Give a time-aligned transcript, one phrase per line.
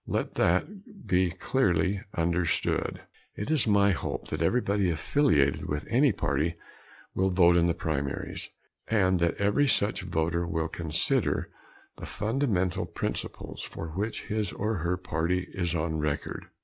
[0.07, 3.01] Let that be clearly understood.
[3.35, 6.55] It is my hope that everybody affiliated with any party
[7.13, 8.49] will vote in the primaries,
[8.87, 11.51] and that every such voter will consider
[11.97, 16.47] the fundamental principles for which his or her party is on record.